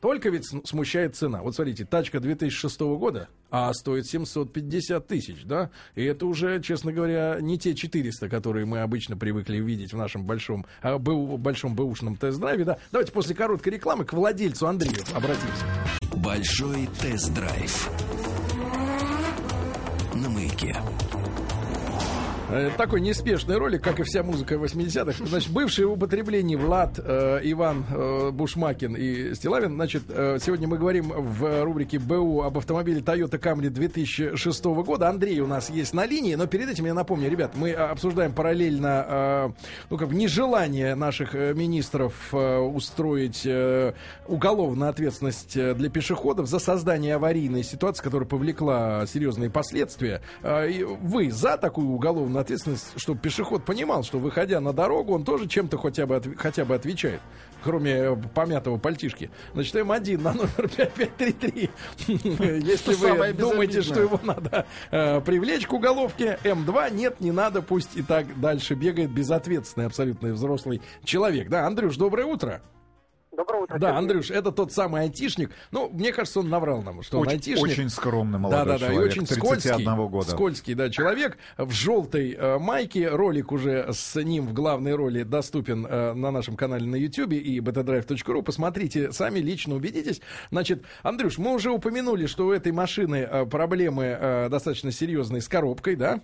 только 0.00 0.30
ведь 0.30 0.46
см- 0.46 0.66
смущает 0.66 1.14
цена. 1.16 1.42
Вот 1.42 1.54
смотрите, 1.54 1.84
тачка 1.84 2.20
2006 2.20 2.80
года, 2.80 3.28
а 3.50 3.72
стоит 3.74 4.06
750 4.06 5.06
тысяч, 5.06 5.44
да? 5.44 5.70
И 5.94 6.02
это 6.04 6.26
уже, 6.26 6.60
честно 6.62 6.92
говоря, 6.92 7.38
не 7.40 7.58
те 7.58 7.74
400, 7.74 8.28
которые 8.28 8.64
мы 8.66 8.80
обычно 8.80 9.16
привыкли 9.16 9.58
видеть 9.58 9.92
в 9.92 9.96
нашем 9.96 10.24
большом, 10.24 10.64
а, 10.82 10.98
большом 10.98 11.74
бэушном 11.74 12.16
тест-драйве, 12.16 12.64
да? 12.64 12.78
Давайте 12.92 13.12
после 13.12 13.34
короткой 13.34 13.74
рекламы 13.74 14.04
к 14.04 14.12
владельцу 14.12 14.66
Андрею 14.66 14.96
обратимся. 15.14 15.64
Большой 16.16 16.88
тест-драйв. 17.00 17.90
На 20.14 20.28
маяке. 20.28 20.76
Э, 22.52 22.70
Такой 22.76 23.00
неспешный 23.00 23.56
ролик, 23.58 23.82
как 23.82 24.00
и 24.00 24.02
вся 24.02 24.22
музыка 24.24 24.54
80-х. 24.56 25.24
Значит, 25.24 25.52
бывшие 25.52 25.86
в 25.86 25.92
употреблении 25.92 26.56
Влад, 26.56 26.98
э, 26.98 27.40
Иван 27.44 27.84
э, 27.88 28.30
Бушмакин 28.32 28.96
и 28.96 29.34
Стилавин. 29.34 29.74
Значит, 29.74 30.04
э, 30.08 30.38
сегодня 30.40 30.66
мы 30.66 30.76
говорим 30.78 31.10
в 31.10 31.62
рубрике 31.62 31.98
БУ 32.00 32.42
об 32.42 32.58
автомобиле 32.58 33.00
Toyota 33.00 33.38
Camry 33.38 33.68
2006 33.68 34.64
года. 34.64 35.08
Андрей 35.08 35.38
у 35.40 35.46
нас 35.46 35.70
есть 35.70 35.94
на 35.94 36.06
линии, 36.06 36.34
но 36.34 36.46
перед 36.46 36.68
этим 36.68 36.86
я 36.86 36.94
напомню, 36.94 37.30
ребят, 37.30 37.52
мы 37.54 37.70
э, 37.70 37.74
обсуждаем 37.74 38.32
параллельно, 38.32 39.06
э, 39.08 39.50
ну, 39.90 39.96
как 39.96 40.08
бы 40.08 40.14
нежелание 40.16 40.96
наших 40.96 41.34
министров 41.34 42.32
устроить 42.32 43.46
уголовную 44.26 44.90
ответственность 44.90 45.54
для 45.54 45.88
пешеходов 45.90 46.48
за 46.48 46.58
создание 46.58 47.14
аварийной 47.14 47.62
ситуации, 47.62 48.02
которая 48.02 48.28
повлекла 48.28 49.06
серьезные 49.06 49.50
последствия. 49.50 50.20
Вы 50.42 51.30
за 51.30 51.56
такую 51.56 51.88
уголовную 51.88 52.39
ответственность, 52.40 52.92
чтобы 52.96 53.20
пешеход 53.20 53.64
понимал, 53.64 54.02
что 54.02 54.18
выходя 54.18 54.60
на 54.60 54.72
дорогу, 54.72 55.14
он 55.14 55.24
тоже 55.24 55.46
чем-то 55.46 55.78
хотя 55.78 56.06
бы, 56.06 56.20
хотя 56.36 56.64
бы 56.64 56.74
отвечает, 56.74 57.20
кроме 57.62 57.92
э, 57.92 58.16
помятого 58.34 58.78
пальтишки. 58.78 59.30
Значит, 59.54 59.74
М1 59.76 60.20
на 60.20 60.32
номер 60.32 60.68
5533. 60.76 61.70
Если 62.64 62.94
вы 62.94 63.32
думаете, 63.32 63.82
что 63.82 64.00
его 64.00 64.20
надо 64.22 64.66
э, 64.90 65.20
привлечь 65.20 65.66
к 65.66 65.72
уголовке, 65.72 66.38
М2 66.44 66.94
нет, 66.94 67.20
не 67.20 67.32
надо, 67.32 67.62
пусть 67.62 67.96
и 67.96 68.02
так 68.02 68.40
дальше 68.40 68.74
бегает 68.74 69.10
безответственный 69.10 69.86
абсолютно 69.86 70.32
взрослый 70.32 70.82
человек. 71.04 71.48
Да, 71.48 71.66
Андрюш, 71.66 71.96
доброе 71.96 72.26
утро. 72.26 72.62
Доброе 73.40 73.62
утро. 73.62 73.78
Да, 73.78 73.86
Сергей. 73.88 73.98
Андрюш, 73.98 74.30
это 74.30 74.52
тот 74.52 74.70
самый 74.70 75.02
айтишник. 75.02 75.50
Ну, 75.70 75.88
мне 75.88 76.12
кажется, 76.12 76.40
он 76.40 76.50
наврал 76.50 76.82
нам, 76.82 77.02
что 77.02 77.18
он 77.18 77.22
Очень, 77.26 77.32
айтишник. 77.36 77.62
очень 77.64 77.88
скромный 77.88 78.34
Да, 78.34 78.38
молодой 78.38 78.64
да, 78.66 78.78
да, 78.78 78.86
и 78.86 78.90
человек, 78.90 79.12
очень 79.12 79.26
31 79.26 79.62
скользкий, 79.62 80.08
года. 80.08 80.30
скользкий, 80.30 80.74
да, 80.74 80.90
человек 80.90 81.38
в 81.56 81.70
желтой 81.70 82.32
э, 82.32 82.58
майке. 82.58 83.08
Ролик 83.08 83.50
уже 83.52 83.88
с 83.92 84.14
ним 84.22 84.46
в 84.46 84.52
главной 84.52 84.94
роли 84.94 85.22
доступен 85.22 85.86
э, 85.86 86.12
на 86.12 86.30
нашем 86.30 86.54
канале 86.56 86.84
на 86.84 86.96
YouTube 86.96 87.32
и 87.32 87.60
btdrive.ru. 87.60 88.42
Посмотрите, 88.42 89.10
сами 89.10 89.38
лично 89.38 89.74
убедитесь. 89.74 90.20
Значит, 90.50 90.84
Андрюш, 91.02 91.38
мы 91.38 91.54
уже 91.54 91.70
упомянули, 91.70 92.26
что 92.26 92.46
у 92.46 92.52
этой 92.52 92.72
машины 92.72 93.26
э, 93.30 93.46
проблемы 93.46 94.04
э, 94.20 94.48
достаточно 94.50 94.92
серьезные 94.92 95.40
с 95.40 95.48
коробкой, 95.48 95.96
да? 95.96 96.20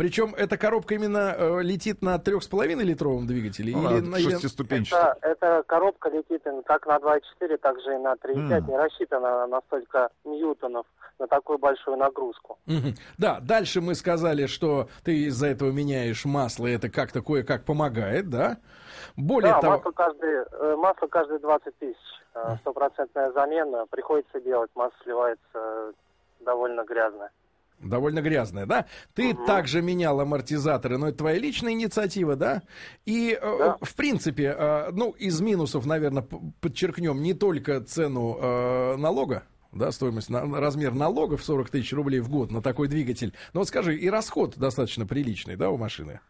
Причем 0.00 0.34
эта 0.34 0.56
коробка 0.56 0.94
именно 0.94 1.34
э, 1.36 1.60
летит 1.60 2.00
на 2.00 2.16
3,5 2.16 2.82
литровом 2.82 3.26
двигателе? 3.26 3.76
Ну, 3.76 3.98
или 3.98 4.00
на- 4.00 4.18
шестиступенчатый. 4.18 4.98
Это, 5.20 5.28
эта 5.28 5.62
коробка 5.66 6.08
летит 6.08 6.42
как 6.64 6.86
на 6.86 6.96
2.4, 6.96 7.58
так 7.58 7.78
же 7.82 7.94
и 7.94 7.98
на 7.98 8.14
3.5. 8.14 8.50
М. 8.50 8.66
Не 8.66 8.78
рассчитана 8.78 9.46
на 9.46 9.60
столько 9.60 10.08
ньютонов, 10.24 10.86
на 11.18 11.26
такую 11.26 11.58
большую 11.58 11.98
нагрузку. 11.98 12.58
Мгм. 12.64 12.94
Да, 13.18 13.40
дальше 13.42 13.82
мы 13.82 13.94
сказали, 13.94 14.46
что 14.46 14.88
ты 15.04 15.24
из-за 15.24 15.48
этого 15.48 15.70
меняешь 15.70 16.24
масло, 16.24 16.66
и 16.66 16.72
это 16.72 16.88
как-то 16.88 17.20
кое-как 17.20 17.66
помогает, 17.66 18.30
да? 18.30 18.56
Более 19.18 19.52
да, 19.52 19.60
того... 19.60 19.74
масло, 19.74 19.90
каждый, 19.90 20.30
э, 20.50 20.76
масло 20.76 21.08
каждые 21.08 21.40
20 21.40 21.78
тысяч. 21.78 21.96
Э, 22.34 22.56
Стопроцентная 22.62 23.32
замена. 23.32 23.84
Приходится 23.90 24.40
делать. 24.40 24.70
Масло 24.74 24.96
сливается 25.04 25.42
э, 25.54 25.92
довольно 26.40 26.84
грязное. 26.84 27.30
Довольно 27.80 28.20
грязная, 28.20 28.66
да? 28.66 28.86
Ты 29.14 29.32
Мгм. 29.32 29.46
также 29.46 29.80
менял 29.80 30.20
амортизаторы, 30.20 30.98
но 30.98 31.08
это 31.08 31.18
твоя 31.18 31.38
личная 31.38 31.72
инициатива, 31.72 32.36
да? 32.36 32.62
И, 33.06 33.30
э, 33.40 33.58
Да. 33.58 33.76
в 33.80 33.94
принципе, 33.94 34.54
э, 34.56 34.90
ну, 34.92 35.10
из 35.12 35.40
минусов, 35.40 35.86
наверное, 35.86 36.26
подчеркнем 36.60 37.22
не 37.22 37.32
только 37.32 37.80
цену 37.80 38.36
э, 38.40 38.96
налога, 38.96 39.44
да, 39.72 39.92
стоимость, 39.92 40.28
на, 40.28 40.42
размер 40.60 40.92
налогов 40.92 41.42
40 41.42 41.70
тысяч 41.70 41.92
рублей 41.94 42.20
в 42.20 42.28
год 42.28 42.50
на 42.50 42.60
такой 42.60 42.88
двигатель. 42.88 43.32
Но 43.54 43.60
вот 43.60 43.68
скажи, 43.68 43.96
и 43.96 44.10
расход 44.10 44.58
достаточно 44.58 45.06
приличный, 45.06 45.56
да, 45.56 45.70
у 45.70 45.78
машины? 45.78 46.20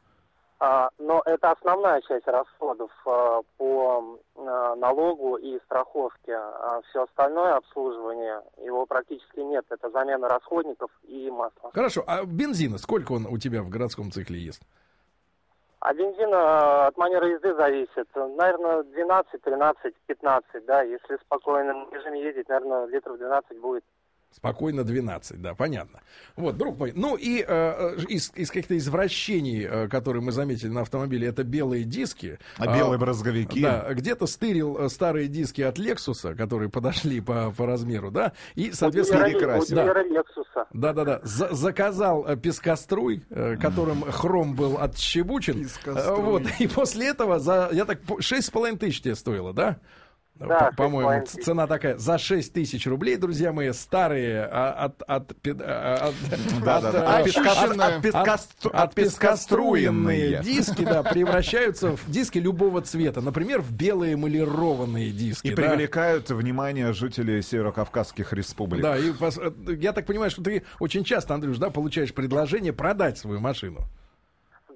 А, 0.63 0.91
но 0.99 1.23
это 1.25 1.53
основная 1.53 2.03
часть 2.03 2.27
расходов 2.27 2.91
а, 3.07 3.41
по 3.57 4.19
а, 4.37 4.77
налогу 4.77 5.37
и 5.37 5.59
страховке. 5.65 6.39
Все 6.91 7.05
остальное 7.05 7.55
обслуживание, 7.55 8.43
его 8.63 8.85
практически 8.85 9.41
нет. 9.41 9.65
Это 9.71 9.91
замена 9.91 10.29
расходников 10.29 10.91
и 11.05 11.31
масла. 11.31 11.71
Хорошо, 11.73 12.05
а 12.07 12.25
бензина 12.25 12.77
сколько 12.77 13.13
он 13.13 13.27
у 13.27 13.39
тебя 13.39 13.63
в 13.63 13.71
городском 13.71 14.13
цикле 14.13 14.39
ест? 14.39 14.63
А 15.81 15.95
бензин 15.95 16.29
от 16.35 16.95
манеры 16.99 17.31
езды 17.31 17.55
зависит. 17.55 18.09
Наверное, 18.15 18.83
12, 18.83 19.41
13, 19.41 19.95
15, 20.09 20.67
да. 20.67 20.83
Если 20.83 21.17
в 21.17 21.21
спокойном 21.23 21.91
режиме 21.91 22.23
ездить, 22.23 22.51
наверное, 22.51 22.85
литров 22.85 23.17
12 23.17 23.59
будет. 23.61 23.85
Спокойно 24.33 24.85
12, 24.85 25.43
да, 25.43 25.55
понятно. 25.55 26.01
Вот, 26.37 26.57
друг 26.57 26.79
мой, 26.79 26.93
ну 26.95 27.17
и 27.17 27.45
э, 27.47 27.97
из, 28.09 28.33
из 28.37 28.49
каких-то 28.49 28.79
извращений, 28.79 29.65
э, 29.69 29.89
которые 29.89 30.23
мы 30.23 30.31
заметили 30.33 30.69
на 30.69 30.83
автомобиле, 30.83 31.27
это 31.29 31.43
белые 31.43 31.85
диски. 31.85 32.39
А 32.57 32.67
белые 32.79 32.99
брызговики? 32.99 33.61
Да, 33.61 33.93
где-то 33.93 34.27
стырил 34.27 34.79
э, 34.79 34.89
старые 34.89 35.27
диски 35.29 35.63
от 35.63 35.79
Лексуса, 35.79 36.35
которые 36.35 36.71
подошли 36.71 37.21
по, 37.21 37.51
по 37.51 37.67
размеру, 37.67 38.11
да, 38.13 38.33
и, 38.55 38.71
соответственно... 38.73 39.25
у 39.25 39.29
дилера, 39.29 39.39
у 39.39 39.41
перекрасил. 39.67 39.77
дилера 39.77 40.03
Лексуса. 40.05 40.67
Да-да-да, 40.73 41.21
за- 41.25 41.53
заказал 41.55 42.25
э, 42.27 42.37
пескоструй, 42.37 43.25
э, 43.31 43.57
которым 43.57 44.03
хром 44.03 44.55
был 44.55 44.79
отщебучен. 44.79 45.65
Пескоструй. 45.65 46.19
Э, 46.19 46.23
Вот, 46.23 46.43
и 46.61 46.69
после 46.69 47.09
этого, 47.09 47.41
за, 47.41 47.69
я 47.73 47.85
так, 47.85 48.01
по- 48.03 48.23
шесть 48.23 48.47
с 48.47 48.51
половиной 48.51 48.79
тысяч 48.79 49.03
тебе 49.03 49.17
стоило, 49.17 49.53
да? 49.53 49.79
Да, 50.41 50.71
По- 50.71 50.85
По-моему, 50.85 51.11
6,5 51.11 51.27
ц- 51.27 51.33
тысяч. 51.33 51.45
цена 51.45 51.67
такая. 51.67 51.99
За 51.99 52.17
6 52.17 52.53
тысяч 52.53 52.87
рублей, 52.87 53.17
друзья 53.17 53.53
мои, 53.53 53.73
старые 53.73 54.49
а, 54.51 54.87
от... 54.87 55.03
от, 55.03 55.33
от- 58.73 58.95
пескоструенные 58.95 60.41
диски, 60.43 60.85
да, 60.85 61.03
превращаются 61.03 61.97
в 61.97 62.11
диски 62.11 62.39
любого 62.39 62.81
цвета. 62.81 63.21
Например, 63.21 63.61
в 63.61 63.71
белые 63.73 64.15
эмалированные 64.15 65.11
диски. 65.11 65.49
И 65.49 65.55
да. 65.55 65.63
привлекают 65.63 66.31
внимание 66.31 66.93
жителей 66.95 67.43
северокавказских 67.43 68.33
республик. 68.33 68.83
Да, 68.83 68.97
и 68.97 69.11
э, 69.11 69.51
я 69.79 69.93
так 69.93 70.07
понимаю, 70.07 70.31
что 70.31 70.43
ты 70.43 70.63
очень 70.79 71.05
часто, 71.05 71.35
Андрюш, 71.35 71.59
да, 71.59 71.69
получаешь 71.71 72.15
предложение 72.15 72.73
продать 72.73 73.19
свою 73.19 73.41
машину. 73.41 73.87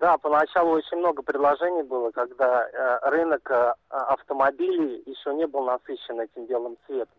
Да, 0.01 0.19
поначалу 0.19 0.73
очень 0.73 0.99
много 0.99 1.23
предложений 1.23 1.85
было, 1.85 2.11
когда 2.11 2.67
э, 2.69 2.99
рынок 3.11 3.49
э, 3.51 3.75
автомобилей 3.91 5.03
еще 5.07 5.33
не 5.35 5.47
был 5.47 5.65
насыщен 5.65 6.21
этим 6.21 6.47
белым 6.47 6.77
цветом. 6.87 7.17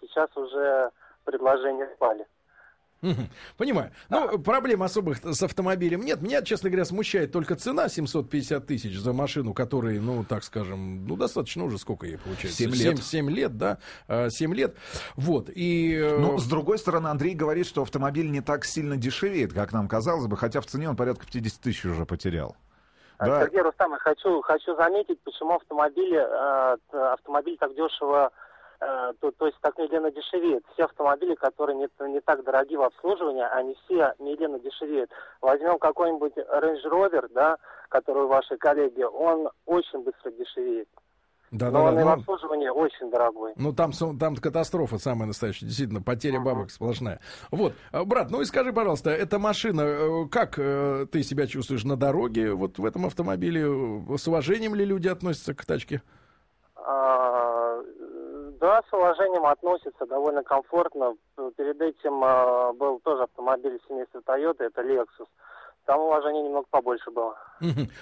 Сейчас 0.00 0.28
уже 0.36 0.90
предложения 1.24 1.88
спали. 1.94 2.26
Понимаю. 3.56 3.92
Ну, 4.08 4.38
проблем 4.38 4.82
особых 4.82 5.18
с 5.24 5.42
автомобилем 5.42 6.00
нет. 6.00 6.20
Меня, 6.20 6.42
честно 6.42 6.68
говоря, 6.68 6.84
смущает 6.84 7.30
только 7.32 7.54
цена 7.54 7.88
750 7.88 8.66
тысяч 8.66 8.98
за 8.98 9.12
машину, 9.12 9.54
которой, 9.54 10.00
ну, 10.00 10.24
так 10.24 10.42
скажем, 10.42 11.06
ну, 11.06 11.16
достаточно 11.16 11.64
уже 11.64 11.78
сколько 11.78 12.06
ей 12.06 12.18
получается? 12.18 12.58
Семь 12.58 12.72
лет. 12.74 13.02
7, 13.02 13.30
лет, 13.30 13.56
да. 13.56 13.78
7 14.30 14.54
лет. 14.54 14.76
Вот. 15.16 15.48
И... 15.54 15.94
э, 15.94 16.18
Ну, 16.18 16.38
с 16.38 16.46
другой 16.48 16.78
стороны, 16.78 17.08
Андрей 17.08 17.34
говорит, 17.34 17.66
что 17.66 17.82
автомобиль 17.82 18.30
не 18.30 18.40
так 18.40 18.64
сильно 18.64 18.96
дешевеет, 18.96 19.52
как 19.52 19.72
нам 19.72 19.86
казалось 19.88 20.26
бы, 20.26 20.36
хотя 20.36 20.60
в 20.60 20.66
цене 20.66 20.88
он 20.88 20.96
порядка 20.96 21.24
50 21.26 21.60
тысяч 21.60 21.84
уже 21.84 22.04
потерял. 22.04 22.56
А, 23.18 23.26
Да. 23.26 23.44
Сергей 23.44 23.62
Рустамович, 23.62 24.00
хочу, 24.02 24.42
хочу 24.42 24.76
заметить, 24.76 25.20
почему 25.22 25.56
автомобили, 25.56 26.18
э, 26.18 26.76
автомобиль 27.12 27.56
так 27.58 27.74
дешево, 27.74 28.30
то, 28.78 29.30
то 29.36 29.46
есть 29.46 29.58
так 29.60 29.76
медленно 29.78 30.10
дешевеет. 30.10 30.64
Все 30.72 30.84
автомобили, 30.84 31.34
которые 31.34 31.76
не, 31.76 31.88
не 32.12 32.20
так 32.20 32.44
дороги 32.44 32.76
в 32.76 32.82
обслуживании, 32.82 33.44
они 33.52 33.76
все 33.84 34.14
медленно 34.18 34.58
дешевеют. 34.60 35.10
Возьмем 35.40 35.78
какой-нибудь 35.78 36.36
Range 36.36 36.84
Rover, 36.84 37.28
да, 37.34 37.56
который 37.88 38.24
у 38.24 38.28
вашей 38.28 38.56
коллеги, 38.56 39.02
он 39.02 39.48
очень 39.66 40.04
быстро 40.04 40.30
дешевеет. 40.30 40.88
Да, 41.50 41.70
Но 41.70 41.90
да, 41.90 41.92
да. 41.96 42.04
Ну, 42.04 42.10
обслуживании 42.10 42.68
очень 42.68 43.10
дорогой. 43.10 43.54
ну 43.56 43.72
там, 43.72 43.92
там 44.18 44.36
катастрофа 44.36 44.98
самая 44.98 45.26
настоящая, 45.28 45.64
действительно, 45.64 46.02
потеря 46.02 46.40
бабок 46.40 46.70
сплошная. 46.70 47.20
Вот, 47.50 47.72
А, 47.90 48.04
брат, 48.04 48.30
ну 48.30 48.42
и 48.42 48.44
скажи, 48.44 48.72
пожалуйста, 48.72 49.10
эта 49.10 49.38
машина, 49.38 49.80
э, 49.80 50.28
как 50.30 50.58
э, 50.58 51.06
ты 51.10 51.22
себя 51.22 51.46
чувствуешь 51.46 51.84
на 51.84 51.96
дороге, 51.96 52.52
вот 52.52 52.78
в 52.78 52.84
этом 52.84 53.06
автомобиле? 53.06 53.62
Э, 53.62 54.16
С 54.18 54.28
уважением 54.28 54.74
ли 54.74 54.84
люди 54.84 55.08
относятся 55.08 55.54
к 55.54 55.64
тачке? 55.64 56.02
А, 56.76 57.57
Да, 58.60 58.82
с 58.88 58.92
уважением 58.92 59.46
относится, 59.46 60.04
довольно 60.06 60.42
комфортно. 60.42 61.14
Перед 61.56 61.80
этим 61.80 62.24
а, 62.24 62.72
был 62.72 62.98
тоже 63.00 63.22
автомобиль 63.22 63.80
семейства 63.86 64.18
Toyota, 64.18 64.64
это 64.64 64.82
Lexus. 64.82 65.28
Там 65.88 66.00
уважение 66.00 66.42
немного 66.42 66.66
побольше 66.70 67.10
было. 67.10 67.34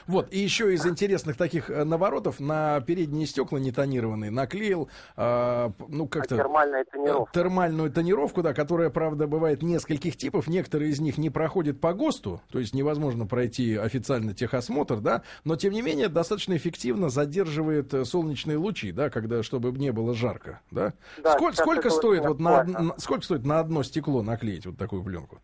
Вот, 0.09 0.33
и 0.33 0.41
еще 0.41 0.75
из 0.75 0.85
интересных 0.85 1.37
таких 1.37 1.71
э, 1.71 1.85
наворотов 1.85 2.41
на 2.41 2.81
передние 2.81 3.27
стекла 3.29 3.61
нетонированные 3.61 4.33
наклеил, 4.33 4.91
а, 5.17 5.71
ну, 5.87 6.09
как-то... 6.09 6.37
Термальная 6.37 6.83
э, 6.83 6.85
тонировка. 6.85 7.33
термальную 7.33 7.93
тонировку, 7.93 8.43
да, 8.43 8.55
которая, 8.55 8.91
правда, 8.91 9.29
бывает 9.29 9.63
нескольких 9.63 10.17
типов. 10.17 10.49
Некоторые 10.49 10.91
из 10.91 10.99
них 10.99 11.17
не 11.17 11.31
проходят 11.31 11.81
по 11.81 11.93
ГОСТу, 11.93 12.43
то 12.51 12.59
есть 12.59 12.75
невозможно 12.75 13.25
пройти 13.25 13.77
официально 13.77 14.35
техосмотр, 14.35 14.97
да, 14.97 15.23
но, 15.45 15.55
тем 15.55 15.73
не 15.73 15.81
менее, 15.81 16.09
достаточно 16.09 16.57
эффективно 16.57 17.09
задерживает 17.09 17.95
э, 17.95 18.05
солнечные 18.05 18.57
лучи, 18.57 18.91
да, 18.91 19.11
когда, 19.11 19.45
чтобы 19.45 19.71
не 19.79 19.93
было 19.93 20.13
жарко, 20.13 20.61
да. 20.73 20.93
Да, 21.23 21.35
сколько 21.35 21.57
сколько 21.57 21.91
стоит 21.91 22.27
вот 22.27 22.41
на- 22.41 22.67
сколько 22.99 23.23
стоит 23.23 23.47
на 23.47 23.61
одно 23.61 23.85
стекло 23.85 24.23
наклеить 24.23 24.67
вот 24.67 24.77
такую 24.77 25.05
пленку? 25.05 25.41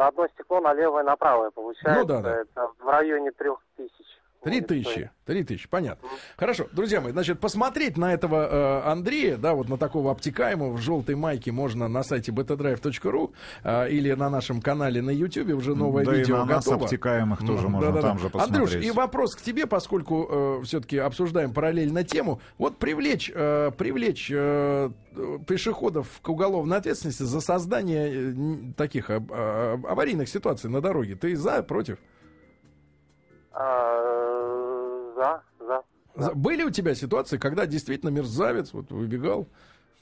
На 0.00 0.06
одно 0.06 0.26
стекло, 0.28 0.60
на 0.60 0.72
левое, 0.72 1.02
на 1.02 1.14
правое 1.14 1.50
получается. 1.50 2.00
Ну 2.00 2.06
да, 2.06 2.22
да. 2.22 2.40
Это 2.40 2.72
в 2.78 2.88
районе 2.88 3.32
трех 3.32 3.60
тысяч. 3.76 4.09
Три 4.42 4.62
тысячи. 4.62 5.10
Три 5.26 5.44
тысячи, 5.44 5.68
понятно. 5.68 6.08
Хорошо, 6.38 6.66
друзья 6.72 7.02
мои, 7.02 7.12
значит, 7.12 7.40
посмотреть 7.40 7.98
на 7.98 8.14
этого 8.14 8.82
э, 8.84 8.90
Андрея, 8.90 9.36
да, 9.36 9.54
вот 9.54 9.68
на 9.68 9.76
такого 9.76 10.10
обтекаемого 10.10 10.72
в 10.72 10.80
желтой 10.80 11.14
майке 11.14 11.52
можно 11.52 11.88
на 11.88 12.02
сайте 12.02 12.32
betadrive.ru 12.32 13.32
э, 13.64 13.90
или 13.90 14.10
на 14.12 14.30
нашем 14.30 14.62
канале 14.62 15.02
на 15.02 15.10
YouTube, 15.10 15.50
уже 15.54 15.74
новое 15.74 16.06
да 16.06 16.14
видео 16.14 16.36
и 16.36 16.38
на 16.38 16.44
нас 16.46 16.64
готово. 16.64 16.84
обтекаемых 16.84 17.40
тоже 17.40 17.64
Ну, 17.64 17.68
можно 17.68 17.88
да-да-да. 17.88 18.08
там 18.08 18.18
же 18.18 18.30
посмотреть. 18.30 18.60
Андрюш, 18.72 18.82
и 18.82 18.90
вопрос 18.92 19.34
к 19.36 19.42
тебе, 19.42 19.66
поскольку 19.66 20.62
все-таки 20.64 20.96
обсуждаем 20.96 21.52
параллельно 21.52 22.02
тему. 22.02 22.40
Вот 22.56 22.78
привлечь, 22.78 23.30
э, 23.34 23.70
привлечь 23.76 24.30
э, 24.32 24.90
пешеходов 25.46 26.06
к 26.22 26.28
уголовной 26.30 26.78
ответственности 26.78 27.24
за 27.24 27.40
создание 27.42 28.10
э, 28.32 28.72
таких 28.74 29.10
а- 29.10 29.78
аварийных 29.86 30.30
ситуаций 30.30 30.70
на 30.70 30.80
дороге. 30.80 31.14
Ты 31.14 31.36
за, 31.36 31.62
против? 31.62 31.98
А, 33.52 35.12
За, 35.16 35.42
за. 35.58 35.82
За- 36.14 36.34
Были 36.34 36.62
у 36.64 36.70
тебя 36.70 36.94
ситуации, 36.94 37.38
когда 37.38 37.66
действительно 37.66 38.10
мерзавец 38.10 38.72
вот 38.72 38.90
выбегал 38.90 39.46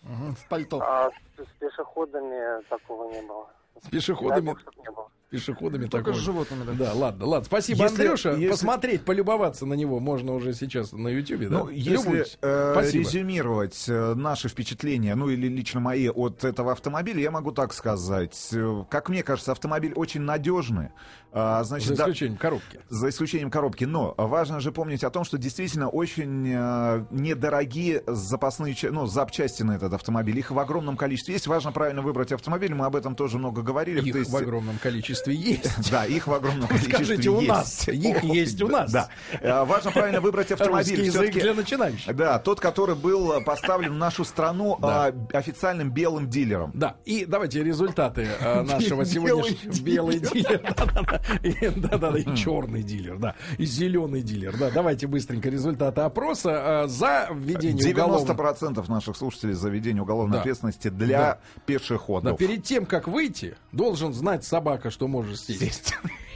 Мгм, 0.03 0.37
В 0.37 0.49
пальто. 0.49 0.81
А 0.81 1.11
с, 1.11 1.43
с 1.43 1.51
пешеходами 1.59 2.63
такого 2.69 3.11
не 3.13 3.21
было. 3.23 3.49
с 3.79 3.83
Дай 3.83 3.91
пешеходами, 3.91 4.47
бог, 4.47 4.61
не 4.77 4.91
было. 4.93 5.11
Пешеходами 5.31 5.87
Только 5.87 6.07
такого. 6.07 6.15
с 6.15 6.25
животными, 6.25 6.65
да. 6.65 6.73
Да, 6.73 6.95
ладно, 6.95 7.27
ладно. 7.27 7.45
Спасибо, 7.45 7.83
Если- 7.85 8.03
Андрюша. 8.03 8.31
если- 8.33 8.49
Посмотреть, 8.49 9.03
полюбоваться 9.05 9.67
на 9.67 9.75
него 9.75 10.01
можно 10.01 10.33
уже 10.35 10.55
сейчас 10.55 10.93
на 10.93 11.09
Ютьюбе, 11.09 11.49
да? 11.49 11.59
Ну, 11.59 11.69
если 11.71 12.25
э, 12.41 12.73
Спасибо. 12.73 13.05
резюмировать 13.05 13.85
э, 13.89 14.15
наши 14.15 14.49
впечатления, 14.49 15.15
ну 15.15 15.29
или 15.29 15.49
лично 15.49 15.81
мои 15.81 16.09
от 16.09 16.45
этого 16.45 16.73
автомобиля, 16.73 17.21
я 17.21 17.31
могу 17.31 17.53
так 17.53 17.73
сказать. 17.75 18.49
Э, 18.53 18.85
Как 18.89 19.09
мне 19.09 19.23
кажется, 19.23 19.53
автомобиль 19.53 19.93
очень 19.95 20.23
надежный. 20.23 20.91
А, 21.31 21.63
значит, 21.63 21.89
За 21.89 21.97
да- 21.97 22.05
исключением 22.05 22.39
коробки. 22.39 22.81
за 22.89 23.11
исключением 23.11 23.51
коробки. 23.51 23.85
Но 23.85 24.15
важно 24.17 24.61
же 24.61 24.73
помнить 24.73 25.05
о 25.05 25.11
том, 25.11 25.25
что 25.25 25.37
действительно 25.37 25.91
очень 25.91 26.49
э, 26.51 27.05
недорогие 27.11 28.03
запасные 28.07 28.75
ну, 28.91 29.05
запчасти 29.07 29.63
на 29.63 29.77
этот 29.77 29.93
автомобиль. 29.93 30.39
Их 30.39 30.51
в 30.51 30.59
огромном 30.59 30.97
количестве 30.97 31.35
есть. 31.35 31.47
Важно 31.47 31.71
правильно 31.71 32.01
выбрать 32.01 32.33
автомобиль. 32.33 32.75
Мы 32.75 32.87
об 32.87 32.97
этом 32.97 33.15
тоже 33.15 33.37
много 33.39 33.61
говорили. 33.61 34.01
Их 34.01 34.15
есть- 34.15 34.31
в 34.31 34.37
огромном 34.37 34.79
количестве 34.79 35.18
есть. 35.27 35.91
Да, 35.91 36.05
их 36.07 36.27
в 36.27 36.33
огромном 36.33 36.69
количестве 36.69 36.95
Скажите, 36.95 37.31
у 37.31 37.37
есть. 37.37 37.49
нас. 37.49 37.89
Их 37.89 38.23
есть 38.23 38.63
у 38.63 38.69
нас. 38.69 38.93
Да. 38.93 39.09
Э, 39.41 39.65
Важно 39.65 39.91
правильно 39.91 40.21
выбрать 40.21 40.53
автомобиль. 40.53 41.05
Язык 41.05 41.33
для 41.33 41.55
начинающих. 41.55 42.15
да, 42.15 42.39
тот, 42.39 42.61
который 42.61 42.95
был 42.95 43.41
поставлен 43.43 43.95
в 43.95 43.97
нашу 43.97 44.25
страну 44.25 44.79
а, 44.83 45.13
официальным 45.33 45.91
белым 45.91 46.29
дилером. 46.29 46.71
Да, 46.75 46.97
и 47.05 47.25
давайте 47.25 47.63
результаты 47.65 48.29
э, 48.41 48.63
нашего 48.63 49.05
сегодняшнего... 49.05 49.73
Белый 49.83 50.19
дилер. 50.21 50.63
Да-да-да. 51.77 52.19
И- 52.19 52.37
черный 52.37 52.83
дилер, 52.83 53.19
да. 53.19 53.35
И 53.57 53.65
зеленый 53.65 54.23
дилер, 54.23 54.57
да. 54.57 54.71
Давайте 54.71 55.07
быстренько 55.07 55.49
результаты 55.49 56.01
опроса. 56.03 56.85
Э, 56.85 56.89
За 56.89 57.29
введение 57.33 57.93
уголовного... 57.93 58.53
90% 58.53 58.89
наших 58.91 59.17
слушателей 59.17 59.55
за 59.55 59.69
введение 59.71 60.03
уголовной 60.03 60.39
ответственности 60.41 60.89
для 60.89 61.39
пешеходов. 61.67 62.39
Перед 62.39 62.65
тем, 62.65 62.87
как 62.87 63.09
выйти, 63.09 63.57
должен 63.73 64.13
знать 64.13 64.45
собака, 64.45 64.91
что 64.91 65.08
можешь 65.09 65.41
сесть. 65.41 65.95